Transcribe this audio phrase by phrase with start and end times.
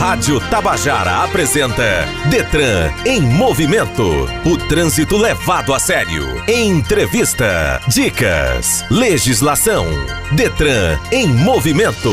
[0.00, 4.02] Rádio Tabajara apresenta Detran em movimento.
[4.46, 6.24] O trânsito levado a sério.
[6.48, 9.84] Entrevista, dicas, legislação.
[10.32, 12.08] Detran em movimento.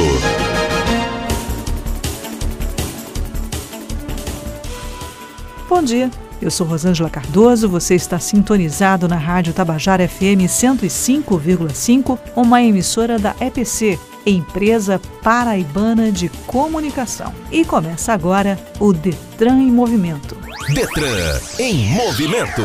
[5.70, 6.12] Bom dia.
[6.42, 13.34] Eu sou Rosângela Cardoso, você está sintonizado na Rádio Tabajara FM 105,5, uma emissora da
[13.40, 13.98] EPC,
[14.30, 17.34] Empresa Paraibana de Comunicação.
[17.52, 20.38] E começa agora o Detran em Movimento.
[20.74, 22.62] Detran em movimento.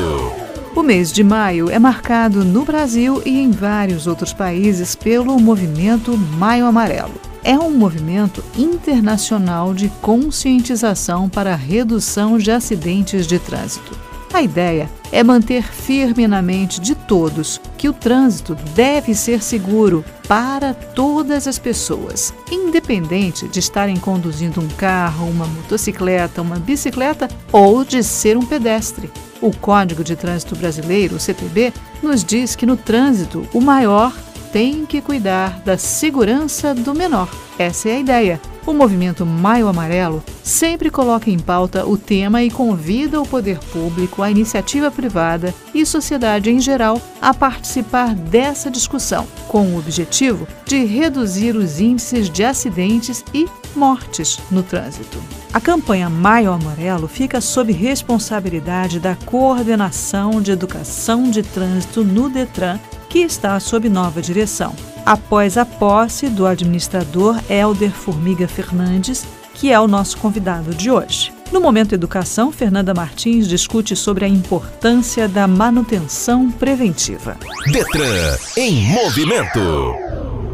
[0.74, 6.16] O mês de maio é marcado no Brasil e em vários outros países pelo movimento
[6.16, 14.01] Maio Amarelo é um movimento internacional de conscientização para a redução de acidentes de trânsito.
[14.32, 20.02] A ideia é manter firme na mente de todos que o trânsito deve ser seguro
[20.26, 27.84] para todas as pessoas, independente de estarem conduzindo um carro, uma motocicleta, uma bicicleta ou
[27.84, 29.10] de ser um pedestre.
[29.42, 34.14] O Código de Trânsito Brasileiro, o CTB, nos diz que no trânsito o maior
[34.50, 37.28] tem que cuidar da segurança do menor.
[37.58, 38.51] Essa é a ideia.
[38.64, 44.22] O movimento Maio Amarelo sempre coloca em pauta o tema e convida o poder público,
[44.22, 50.84] a iniciativa privada e sociedade em geral a participar dessa discussão, com o objetivo de
[50.84, 55.18] reduzir os índices de acidentes e mortes no trânsito.
[55.52, 62.78] A campanha Maio Amarelo fica sob responsabilidade da Coordenação de Educação de Trânsito no Detran
[63.10, 64.74] que está sob nova direção,
[65.04, 71.30] após a posse do administrador Helder Formiga Fernandes, que é o nosso convidado de hoje.
[71.52, 77.36] No Momento Educação, Fernanda Martins discute sobre a importância da manutenção preventiva.
[77.70, 79.60] Detran em movimento.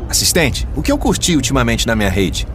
[0.09, 2.49] Assistente, o que eu curti ultimamente na minha rede?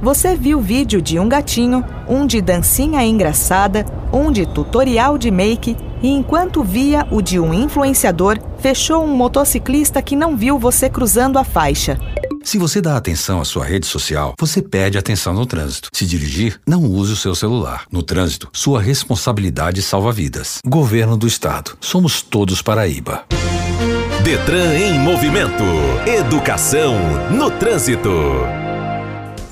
[0.00, 5.76] Você viu vídeo de um gatinho, um de dancinha engraçada, um de tutorial de make
[6.00, 11.36] e enquanto via o de um influenciador, fechou um motociclista que não viu você cruzando
[11.36, 11.98] a faixa.
[12.44, 15.90] Se você dá atenção à sua rede social, você perde atenção no trânsito.
[15.92, 17.84] Se dirigir, não use o seu celular.
[17.90, 20.58] No trânsito, sua responsabilidade salva vidas.
[20.64, 21.76] Governo do Estado.
[21.80, 23.24] Somos todos Paraíba.
[24.22, 25.64] Detran em movimento.
[26.06, 26.94] Educação
[27.30, 28.10] no trânsito.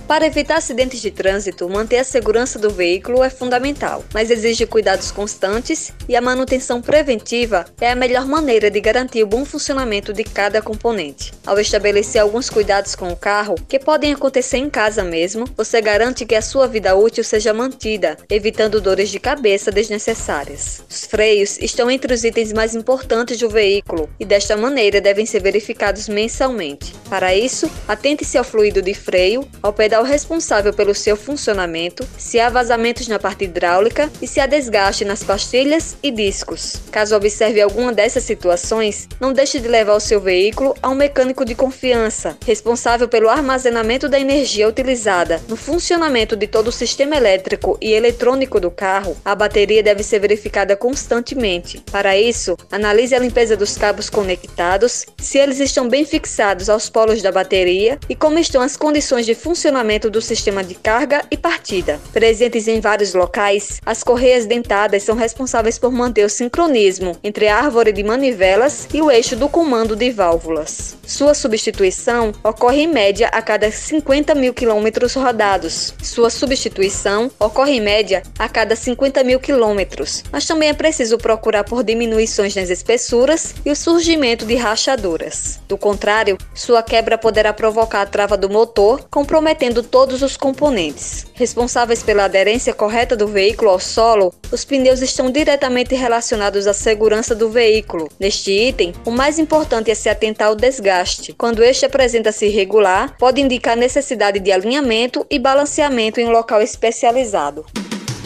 [0.06, 5.11] Para evitar acidentes de trânsito, manter a segurança do veículo é fundamental, mas exige cuidados
[5.11, 10.22] constantes e a manutenção preventiva é a melhor maneira de garantir o bom funcionamento de
[10.22, 11.33] cada componente.
[11.44, 16.25] Ao estabelecer alguns cuidados com o carro, que podem acontecer em casa mesmo, você garante
[16.25, 20.84] que a sua vida útil seja mantida, evitando dores de cabeça desnecessárias.
[20.88, 25.43] Os freios estão entre os itens mais importantes do veículo e desta maneira devem ser
[25.43, 26.94] verificados mensalmente.
[27.11, 32.49] Para isso, atente-se ao fluido de freio, ao pedal responsável pelo seu funcionamento, se há
[32.49, 36.77] vazamentos na parte hidráulica e se há desgaste nas pastilhas e discos.
[36.91, 41.45] Caso observe alguma dessas situações, não deixe de levar o seu veículo a um mecânico
[41.45, 45.41] de confiança, responsável pelo armazenamento da energia utilizada.
[45.49, 50.19] No funcionamento de todo o sistema elétrico e eletrônico do carro, a bateria deve ser
[50.19, 51.83] verificada constantemente.
[51.91, 57.23] Para isso, analise a limpeza dos cabos conectados, se eles estão bem fixados aos polos
[57.23, 61.37] da bateria e como estão as condições de funcionamento funcionamento do sistema de carga e
[61.37, 62.01] partida.
[62.13, 67.57] Presentes em vários locais, as correias dentadas são responsáveis por manter o sincronismo entre a
[67.57, 70.97] árvore de manivelas e o eixo do comando de válvulas.
[71.07, 75.95] Sua substituição ocorre em média a cada 50 mil quilômetros rodados.
[76.03, 81.63] Sua substituição ocorre em média a cada 50 mil quilômetros, mas também é preciso procurar
[81.63, 85.61] por diminuições nas espessuras e o surgimento de rachaduras.
[85.69, 91.26] Do contrário, sua quebra poderá provocar a trava do motor, comprometendo todos os componentes.
[91.34, 97.34] Responsáveis pela aderência correta do veículo ao solo, os pneus estão diretamente relacionados à segurança
[97.34, 98.09] do veículo.
[98.19, 101.32] Neste item, o mais importante é se atentar ao desgaste.
[101.32, 107.64] Quando este apresenta-se irregular, pode indicar necessidade de alinhamento e balanceamento em um local especializado.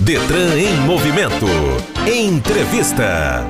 [0.00, 1.46] Detran em movimento.
[2.06, 3.44] Entrevista.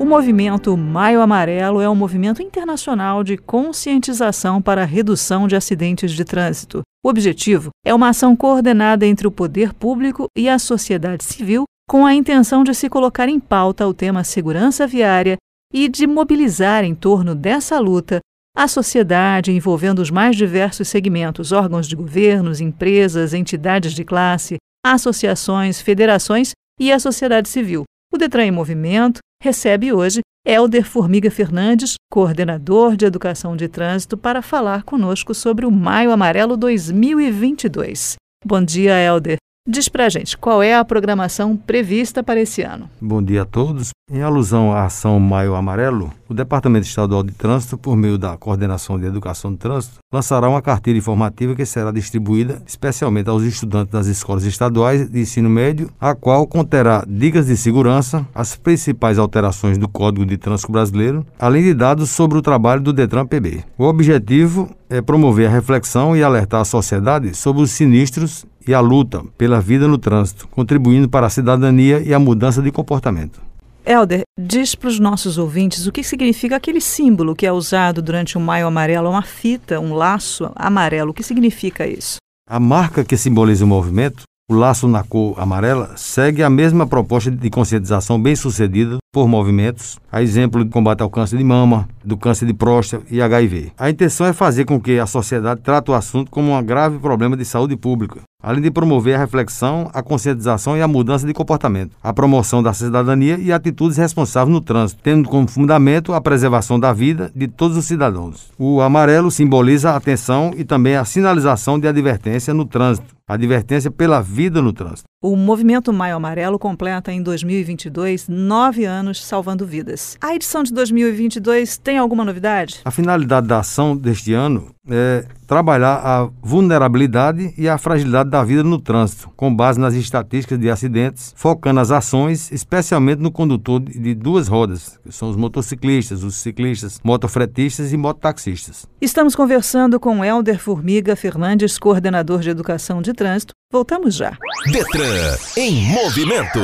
[0.00, 6.12] O movimento Maio Amarelo é um movimento internacional de conscientização para a redução de acidentes
[6.12, 6.80] de trânsito.
[7.02, 12.04] O objetivo é uma ação coordenada entre o poder público e a sociedade civil, com
[12.04, 15.38] a intenção de se colocar em pauta o tema segurança viária
[15.72, 18.20] e de mobilizar em torno dessa luta
[18.54, 25.80] a sociedade envolvendo os mais diversos segmentos, órgãos de governos, empresas, entidades de classe, associações,
[25.80, 27.84] federações e a sociedade civil.
[28.12, 34.40] O Detran em Movimento recebe hoje Helder Formiga Fernandes, coordenador de Educação de Trânsito, para
[34.40, 38.16] falar conosco sobre o Maio Amarelo 2022.
[38.42, 39.36] Bom dia, Helder.
[39.72, 42.90] Diz pra gente, qual é a programação prevista para esse ano?
[43.00, 43.90] Bom dia a todos.
[44.10, 48.98] Em alusão à ação Maio Amarelo, o Departamento Estadual de Trânsito, por meio da Coordenação
[48.98, 54.08] de Educação do Trânsito, lançará uma cartilha informativa que será distribuída especialmente aos estudantes das
[54.08, 59.88] escolas estaduais de ensino médio, a qual conterá dicas de segurança, as principais alterações do
[59.88, 63.62] Código de Trânsito Brasileiro, além de dados sobre o trabalho do Detran PB.
[63.78, 68.80] O objetivo é promover a reflexão e alertar a sociedade sobre os sinistros e a
[68.80, 73.40] luta pela vida no trânsito, contribuindo para a cidadania e a mudança de comportamento.
[73.84, 78.36] Helder, diz para os nossos ouvintes o que significa aquele símbolo que é usado durante
[78.36, 81.10] o Maio Amarelo, uma fita, um laço amarelo.
[81.10, 82.16] O que significa isso?
[82.48, 87.30] A marca que simboliza o movimento, o laço na cor amarela, segue a mesma proposta
[87.30, 92.16] de conscientização bem sucedida por movimentos, a exemplo de combate ao câncer de mama, do
[92.16, 93.70] câncer de próstata e HIV.
[93.78, 97.36] A intenção é fazer com que a sociedade trate o assunto como um grave problema
[97.36, 101.92] de saúde pública, além de promover a reflexão, a conscientização e a mudança de comportamento,
[102.02, 106.92] a promoção da cidadania e atitudes responsáveis no trânsito, tendo como fundamento a preservação da
[106.92, 108.50] vida de todos os cidadãos.
[108.58, 114.20] O amarelo simboliza a atenção e também a sinalização de advertência no trânsito, advertência pela
[114.20, 115.04] vida no trânsito.
[115.22, 120.16] O movimento Maio Amarelo completa em 2022 nove anos salvando vidas.
[120.20, 122.80] A edição de 2022 tem alguma novidade?
[122.84, 128.62] A finalidade da ação deste ano é trabalhar a vulnerabilidade e a fragilidade da vida
[128.62, 134.14] no trânsito, com base nas estatísticas de acidentes, focando as ações especialmente no condutor de
[134.14, 138.86] duas rodas, que são os motociclistas, os ciclistas, motofretistas e mototaxistas.
[139.00, 143.52] Estamos conversando com Helder Formiga Fernandes, coordenador de educação de trânsito.
[143.72, 144.38] Voltamos já.
[144.70, 146.60] Detran em movimento.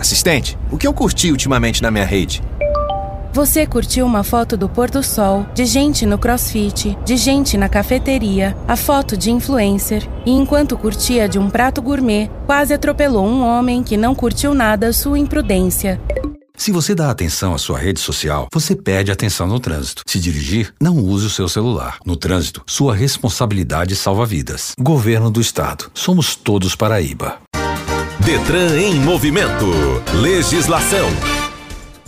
[0.00, 2.42] Assistente, o que eu curti ultimamente na minha rede?
[3.32, 7.68] Você curtiu uma foto do pôr do sol, de gente no crossfit, de gente na
[7.68, 13.44] cafeteria, a foto de influencer, e enquanto curtia de um prato gourmet, quase atropelou um
[13.44, 16.00] homem que não curtiu nada sua imprudência.
[16.56, 20.02] Se você dá atenção à sua rede social, você perde atenção no trânsito.
[20.04, 21.98] Se dirigir, não use o seu celular.
[22.04, 24.72] No trânsito, sua responsabilidade salva vidas.
[24.80, 25.88] Governo do Estado.
[25.94, 27.38] Somos todos Paraíba.
[28.18, 29.66] Detran em movimento.
[30.20, 31.08] Legislação.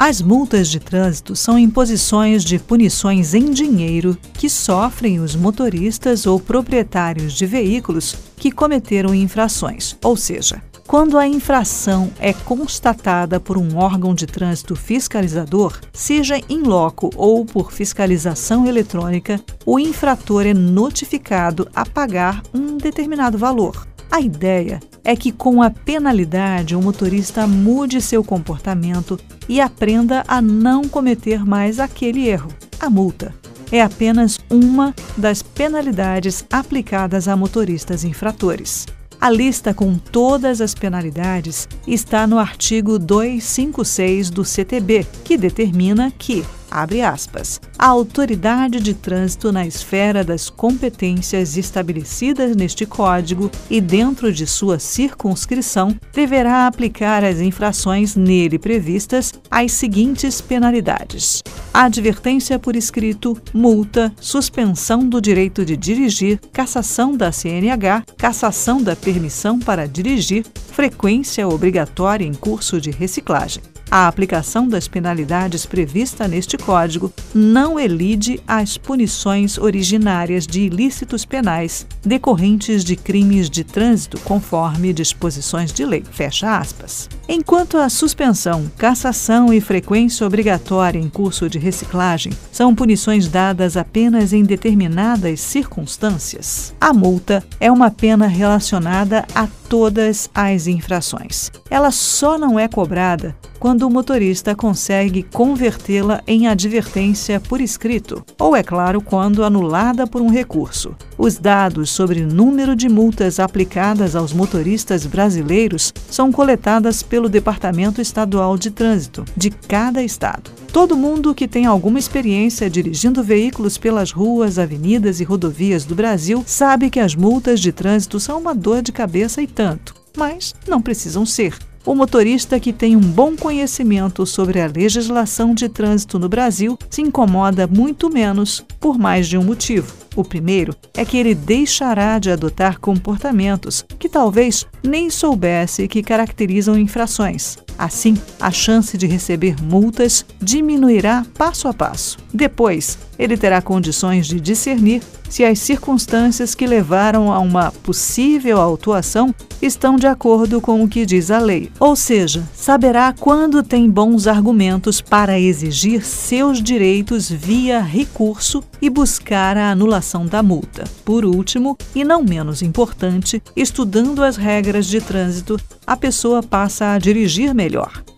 [0.02, 6.41] As multas de trânsito são imposições de punições em dinheiro que sofrem os motoristas ou
[6.41, 13.76] proprietários de veículos que cometeram infrações, ou seja, quando a infração é constatada por um
[13.76, 21.69] órgão de trânsito fiscalizador, seja em loco ou por fiscalização eletrônica, o infrator é notificado
[21.75, 23.87] a pagar um determinado valor.
[24.11, 29.19] A ideia é que, com a penalidade, o motorista mude seu comportamento
[29.49, 32.50] e aprenda a não cometer mais aquele erro.
[32.79, 33.35] A multa
[33.73, 38.87] é apenas uma das penalidades aplicadas a motoristas infratores.
[39.20, 46.43] A lista com todas as penalidades está no artigo 256 do CTB, que determina que
[46.70, 54.32] abre aspas, a autoridade de trânsito na esfera das competências estabelecidas neste Código e dentro
[54.32, 63.37] de sua circunscrição deverá aplicar as infrações nele previstas as seguintes penalidades: advertência por escrito,
[63.52, 71.48] multa, suspensão do direito de dirigir, cassação da CNH, cassação da permissão para dirigir, frequência
[71.48, 73.62] obrigatória em curso de reciclagem.
[73.91, 81.86] A aplicação das penalidades prevista neste Código não elide as punições originárias de ilícitos penais
[82.02, 86.05] decorrentes de crimes de trânsito conforme disposições de lei.
[86.10, 87.08] Fecha aspas.
[87.29, 94.32] Enquanto a suspensão, cassação e frequência obrigatória em curso de reciclagem são punições dadas apenas
[94.32, 101.48] em determinadas circunstâncias, a multa é uma pena relacionada a todas as infrações.
[101.70, 108.56] Ela só não é cobrada quando o motorista consegue convertê-la em advertência por escrito, ou,
[108.56, 110.96] é claro, quando anulada por um recurso.
[111.17, 118.58] Os dados sobre número de multas aplicadas aos motoristas brasileiros são coletadas pelo Departamento Estadual
[118.58, 120.59] de Trânsito de cada estado.
[120.72, 126.44] Todo mundo que tem alguma experiência dirigindo veículos pelas ruas, avenidas e rodovias do Brasil
[126.46, 130.81] sabe que as multas de trânsito são uma dor de cabeça e tanto, mas não
[130.81, 131.58] precisam ser.
[131.84, 137.03] O motorista que tem um bom conhecimento sobre a legislação de trânsito no Brasil se
[137.03, 139.93] incomoda muito menos por mais de um motivo.
[140.15, 146.79] O primeiro é que ele deixará de adotar comportamentos que talvez nem soubesse que caracterizam
[146.79, 147.58] infrações.
[147.81, 152.19] Assim, a chance de receber multas diminuirá passo a passo.
[152.31, 159.34] Depois, ele terá condições de discernir se as circunstâncias que levaram a uma possível autuação
[159.63, 161.70] estão de acordo com o que diz a lei.
[161.79, 169.56] Ou seja, saberá quando tem bons argumentos para exigir seus direitos via recurso e buscar
[169.56, 170.84] a anulação da multa.
[171.05, 176.99] Por último, e não menos importante, estudando as regras de trânsito, a pessoa passa a
[176.99, 177.69] dirigir melhor.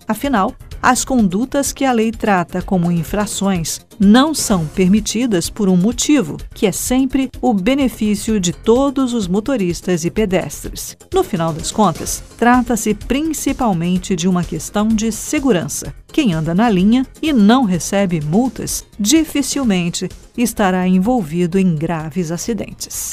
[0.07, 6.37] Afinal, as condutas que a lei trata como infrações não são permitidas por um motivo,
[6.53, 10.97] que é sempre o benefício de todos os motoristas e pedestres.
[11.15, 15.95] No final das contas, trata-se principalmente de uma questão de segurança.
[16.13, 23.13] Quem anda na linha e não recebe multas dificilmente estará envolvido em graves acidentes.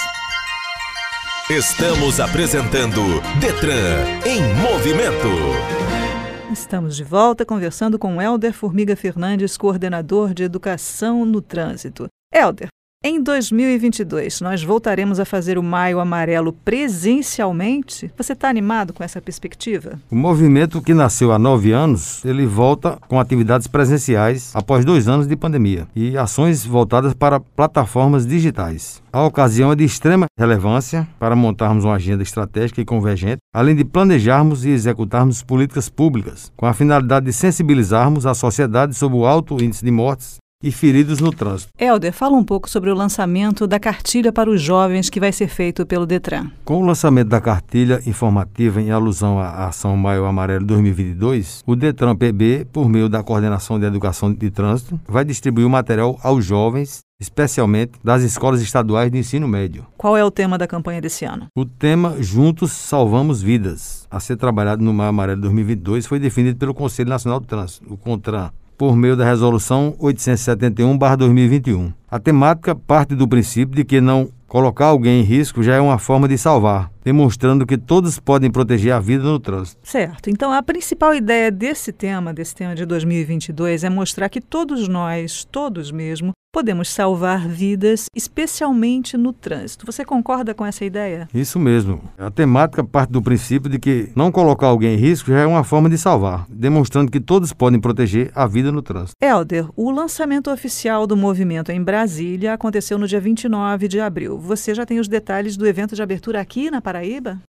[1.49, 3.01] Estamos apresentando
[3.39, 6.08] Detran em movimento.
[6.51, 12.07] Estamos de volta conversando com Helder Formiga Fernandes, coordenador de Educação no Trânsito.
[12.33, 12.69] Helder,
[13.01, 18.11] em 2022, nós voltaremos a fazer o Maio Amarelo presencialmente.
[18.17, 19.99] Você está animado com essa perspectiva?
[20.11, 25.27] O movimento que nasceu há nove anos, ele volta com atividades presenciais após dois anos
[25.27, 29.01] de pandemia e ações voltadas para plataformas digitais.
[29.13, 33.85] A ocasião é de extrema relevância para montarmos uma agenda estratégica e convergente, além de
[33.85, 39.55] planejarmos e executarmos políticas públicas, com a finalidade de sensibilizarmos a sociedade sobre o alto
[39.63, 41.71] índice de mortes e feridos no trânsito.
[41.79, 45.47] Helder, fala um pouco sobre o lançamento da cartilha para os jovens que vai ser
[45.47, 46.47] feito pelo Detran.
[46.65, 52.13] Com o lançamento da cartilha informativa em alusão à Ação Maio Amarelo 2022, o Detran
[52.13, 56.99] PB, por meio da Coordenação de Educação de Trânsito, vai distribuir o material aos jovens
[57.21, 59.85] especialmente das escolas estaduais de ensino médio.
[59.97, 61.47] Qual é o tema da campanha desse ano?
[61.53, 66.73] O tema Juntos Salvamos Vidas, a ser trabalhado no Maio Amarelo 2022, foi definido pelo
[66.73, 71.93] Conselho Nacional do Trânsito, o CONTRAN, por meio da Resolução 871-2021.
[72.09, 75.97] A temática parte do princípio de que não colocar alguém em risco já é uma
[75.97, 79.79] forma de salvar, demonstrando que todos podem proteger a vida no trânsito.
[79.83, 80.29] Certo.
[80.29, 85.45] Então, a principal ideia desse tema, desse tema de 2022, é mostrar que todos nós,
[85.45, 89.85] todos mesmo, podemos salvar vidas, especialmente no trânsito.
[89.85, 91.29] Você concorda com essa ideia?
[91.33, 92.01] Isso mesmo.
[92.17, 95.63] A temática parte do princípio de que não colocar alguém em risco já é uma
[95.63, 99.13] forma de salvar, demonstrando que todos podem proteger a vida no trânsito.
[99.21, 104.39] Helder, o lançamento oficial do movimento em Brasília aconteceu no dia 29 de abril.
[104.39, 106.98] Você já tem os detalhes do evento de abertura aqui na Paraíba?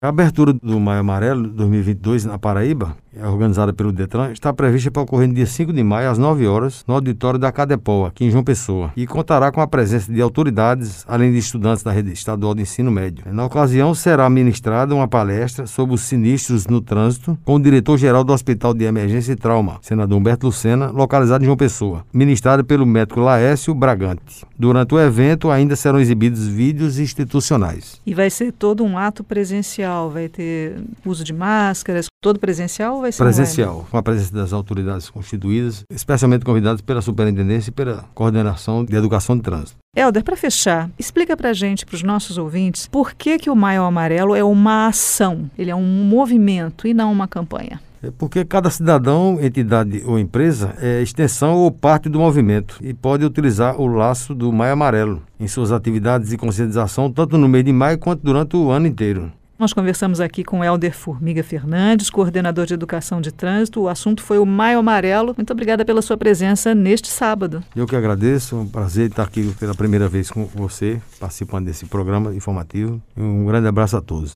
[0.03, 5.29] A abertura do Maio Amarelo 2022 na Paraíba organizada pelo Detran, está prevista para ocorrer
[5.29, 8.45] no dia 5 de maio, às 9 horas, no auditório da Cadepol, aqui em João
[8.45, 12.63] Pessoa, e contará com a presença de autoridades, além de estudantes da rede estadual de
[12.63, 13.25] ensino médio.
[13.33, 18.33] Na ocasião, será ministrada uma palestra sobre os sinistros no trânsito com o diretor-geral do
[18.33, 23.21] Hospital de Emergência e Trauma, senador Humberto Lucena, localizado em João Pessoa, ministrada pelo médico
[23.21, 24.45] Laércio Bragante.
[24.59, 28.01] Durante o evento, ainda serão exibidos vídeos institucionais.
[28.07, 33.13] E vai ser todo um ato presencial, vai ter uso de máscaras, todo presencial vai
[33.13, 38.85] ser Presencial, com a presença das autoridades constituídas, especialmente convidadas pela Superintendência e pela Coordenação
[38.85, 39.77] de Educação de Trânsito.
[39.95, 43.57] Helder, para fechar, explica para a gente, para os nossos ouvintes, por que, que o
[43.57, 47.81] Maio Amarelo é uma ação, ele é um movimento e não uma campanha.
[48.03, 53.25] É porque cada cidadão, entidade ou empresa é extensão ou parte do movimento e pode
[53.25, 57.73] utilizar o laço do Maio Amarelo em suas atividades de conscientização, tanto no mês de
[57.73, 59.33] maio quanto durante o ano inteiro.
[59.59, 63.81] Nós conversamos aqui com Helder Formiga Fernandes, coordenador de educação de trânsito.
[63.81, 65.35] O assunto foi o Maio Amarelo.
[65.35, 67.65] Muito obrigada pela sua presença neste sábado.
[67.75, 71.87] Eu que agradeço, é um prazer estar aqui pela primeira vez com você, participando desse
[71.87, 73.01] programa informativo.
[73.17, 74.33] Um grande abraço a todos.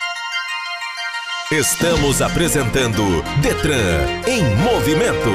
[1.52, 3.02] Estamos apresentando
[3.42, 5.28] Detran em movimento.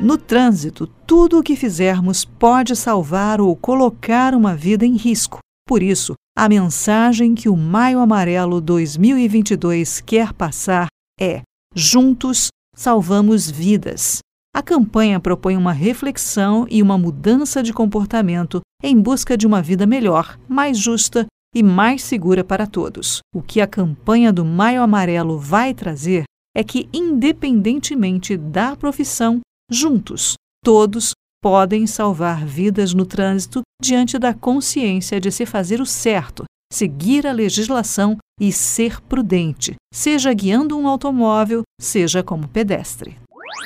[0.00, 5.40] No trânsito, tudo o que fizermos pode salvar ou colocar uma vida em risco.
[5.66, 10.86] Por isso, a mensagem que o Maio Amarelo 2022 quer passar
[11.20, 11.42] é:
[11.74, 14.20] juntos salvamos vidas.
[14.54, 19.86] A campanha propõe uma reflexão e uma mudança de comportamento em busca de uma vida
[19.86, 23.18] melhor, mais justa e mais segura para todos.
[23.34, 30.34] O que a campanha do Maio Amarelo vai trazer é que, independentemente da profissão, juntos,
[30.64, 31.12] todos
[31.48, 37.30] podem salvar vidas no trânsito diante da consciência de se fazer o certo, seguir a
[37.30, 43.16] legislação e ser prudente, seja guiando um automóvel, seja como pedestre.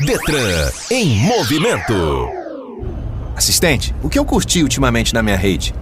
[0.04, 1.94] Detran em movimento.
[3.34, 5.72] Assistente, o que eu curti ultimamente na minha rede?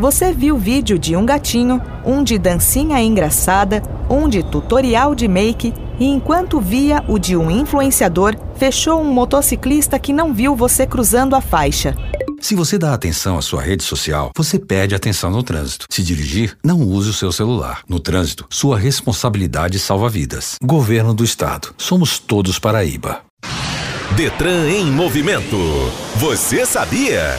[0.00, 5.74] Você viu vídeo de um gatinho, um de dancinha engraçada, um de tutorial de make
[5.98, 11.36] e enquanto via o de um influenciador, fechou um motociclista que não viu você cruzando
[11.36, 11.94] a faixa.
[12.40, 15.84] Se você dá atenção à sua rede social, você perde atenção no trânsito.
[15.90, 17.82] Se dirigir, não use o seu celular.
[17.86, 20.54] No trânsito, sua responsabilidade salva vidas.
[20.64, 21.74] Governo do Estado.
[21.76, 23.20] Somos todos Paraíba.
[24.16, 25.58] Detran em movimento.
[26.16, 27.38] Você sabia?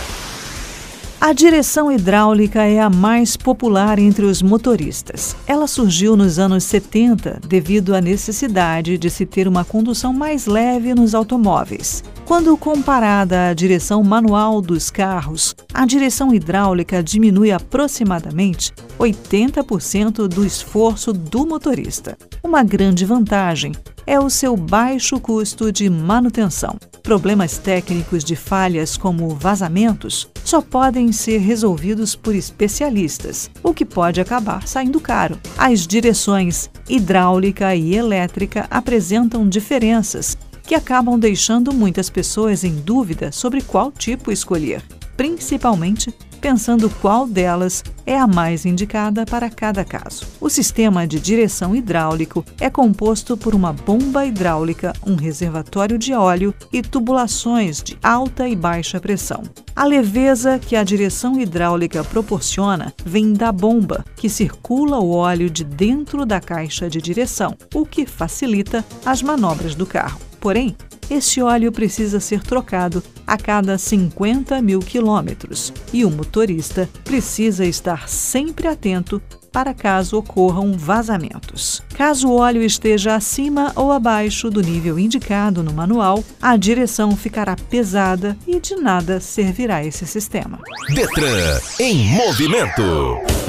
[1.23, 5.35] A direção hidráulica é a mais popular entre os motoristas.
[5.45, 10.95] Ela surgiu nos anos 70 devido à necessidade de se ter uma condução mais leve
[10.95, 12.03] nos automóveis.
[12.25, 21.13] Quando comparada à direção manual dos carros, a direção hidráulica diminui aproximadamente 80% do esforço
[21.13, 22.17] do motorista.
[22.43, 23.73] Uma grande vantagem
[24.07, 26.79] é o seu baixo custo de manutenção.
[27.11, 34.21] Problemas técnicos de falhas como vazamentos só podem ser resolvidos por especialistas, o que pode
[34.21, 35.37] acabar saindo caro.
[35.57, 43.59] As direções hidráulica e elétrica apresentam diferenças que acabam deixando muitas pessoas em dúvida sobre
[43.59, 44.81] qual tipo escolher,
[45.17, 50.25] principalmente pensando qual delas é a mais indicada para cada caso.
[50.41, 56.53] O sistema de direção hidráulico é composto por uma bomba hidráulica, um reservatório de óleo
[56.73, 59.43] e tubulações de alta e baixa pressão.
[59.75, 65.63] A leveza que a direção hidráulica proporciona vem da bomba, que circula o óleo de
[65.63, 70.30] dentro da caixa de direção, o que facilita as manobras do carro.
[70.41, 70.75] Porém,
[71.09, 78.09] esse óleo precisa ser trocado a cada 50 mil quilômetros e o motorista precisa estar
[78.09, 79.21] sempre atento
[79.51, 81.83] para caso ocorram vazamentos.
[81.93, 87.55] Caso o óleo esteja acima ou abaixo do nível indicado no manual, a direção ficará
[87.69, 90.59] pesada e de nada servirá esse sistema.
[90.95, 93.40] Detran em movimento.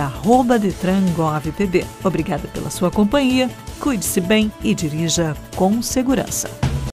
[0.60, 1.84] @detrangovpb.
[2.04, 6.48] Obrigada pela sua companhia, cuide-se bem e dirija com segurança.